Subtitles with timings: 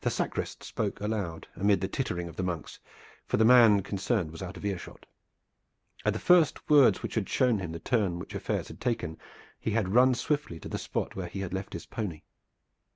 [0.00, 2.80] The sacrist spoke aloud amid the tittering of the monks,
[3.24, 5.06] for the man concerned was out of earshot.
[6.04, 9.16] At the first words which had shown him the turn which affairs had taken
[9.60, 12.22] he had run swiftly to the spot where he had left his pony.